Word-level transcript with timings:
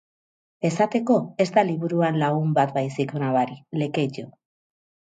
Esateko, 0.69 1.17
ez 1.45 1.47
da 1.59 1.65
liburuan 1.69 2.19
lagun 2.23 2.57
bat 2.59 2.75
baizik 2.81 3.17
nabari: 3.25 3.63
Lekeitio. 3.85 4.31